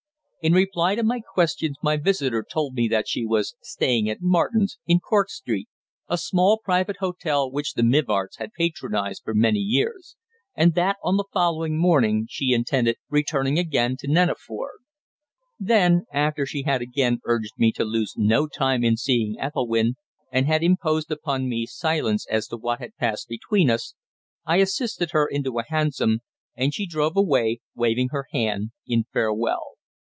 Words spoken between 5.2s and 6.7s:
Street a small